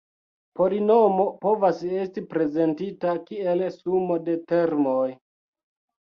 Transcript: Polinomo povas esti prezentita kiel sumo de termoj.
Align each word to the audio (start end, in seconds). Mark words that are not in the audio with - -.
Polinomo 0.59 1.25
povas 1.41 1.83
esti 2.03 2.23
prezentita 2.31 3.11
kiel 3.27 3.61
sumo 3.75 4.17
de 4.31 4.35
termoj. 4.53 5.03